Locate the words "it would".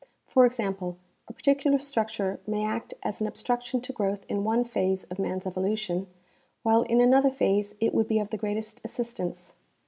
7.79-8.07